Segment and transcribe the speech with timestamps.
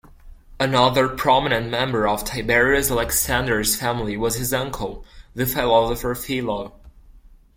[0.59, 6.73] Another prominent member of Tiberius Alexander's family was his uncle, the philosopher Philo.